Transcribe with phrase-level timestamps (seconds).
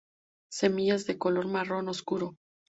[0.51, 2.35] Semillas de color marrón oscuro.